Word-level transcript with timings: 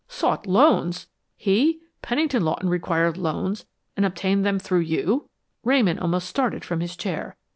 "Sought 0.07 0.47
loans! 0.47 1.05
He 1.37 1.79
Pennington 2.01 2.43
Lawton 2.43 2.69
required 2.69 3.17
loans 3.19 3.67
and 3.95 4.03
obtained 4.03 4.43
them 4.43 4.57
through 4.57 4.79
you?" 4.79 5.29
Ramon 5.63 5.99
almost 5.99 6.27
started 6.27 6.65
from 6.65 6.79
his 6.79 6.95
chair. 6.97 7.37